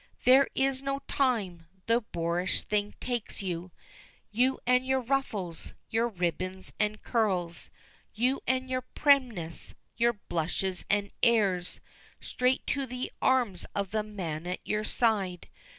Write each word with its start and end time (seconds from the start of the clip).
There 0.23 0.47
is 0.55 0.81
no 0.81 1.01
time 1.07 1.67
the 1.85 2.01
boorish 2.01 2.63
thing 2.63 2.95
takes 2.99 3.43
you 3.43 3.71
You 4.31 4.59
and 4.65 4.83
your 4.83 4.99
ruffles, 4.99 5.75
your 5.91 6.07
ribbons 6.07 6.73
and 6.79 7.03
curls, 7.03 7.69
You 8.11 8.41
and 8.47 8.67
your 8.67 8.81
primness, 8.81 9.75
your 9.97 10.13
blushes, 10.13 10.85
and 10.89 11.11
airs, 11.21 11.81
Straight 12.19 12.65
to 12.65 12.87
the 12.87 13.11
arms 13.21 13.67
of 13.75 13.91
the 13.91 14.01
man 14.01 14.47
at 14.47 14.61
your 14.65 14.83
side. 14.83 15.49